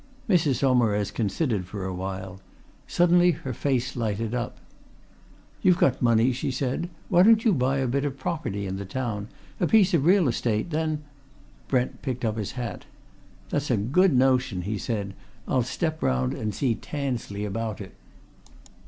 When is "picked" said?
12.01-12.25